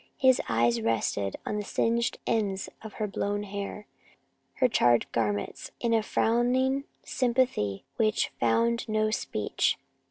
[0.17, 3.85] His eyes rested on the singed ends of her blown hair,
[4.55, 9.77] her charred garments, in a frowning sympathy which found no speech.